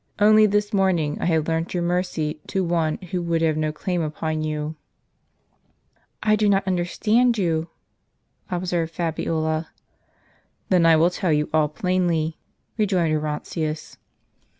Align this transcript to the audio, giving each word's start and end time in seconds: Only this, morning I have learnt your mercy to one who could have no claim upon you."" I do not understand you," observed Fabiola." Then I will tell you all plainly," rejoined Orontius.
Only 0.17 0.47
this, 0.47 0.73
morning 0.73 1.19
I 1.21 1.25
have 1.25 1.47
learnt 1.47 1.75
your 1.75 1.83
mercy 1.83 2.39
to 2.47 2.63
one 2.63 2.97
who 3.11 3.23
could 3.23 3.43
have 3.43 3.55
no 3.55 3.71
claim 3.71 4.01
upon 4.01 4.41
you."" 4.41 4.75
I 6.23 6.35
do 6.35 6.49
not 6.49 6.65
understand 6.65 7.37
you," 7.37 7.69
observed 8.49 8.91
Fabiola." 8.95 9.69
Then 10.69 10.87
I 10.87 10.95
will 10.95 11.11
tell 11.11 11.31
you 11.31 11.51
all 11.53 11.69
plainly," 11.69 12.39
rejoined 12.79 13.13
Orontius. 13.13 13.97